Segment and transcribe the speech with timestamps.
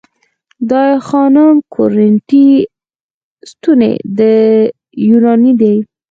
[0.69, 2.47] د آی خانم کورینتی
[3.51, 3.91] ستونې
[5.09, 5.75] یوناني دي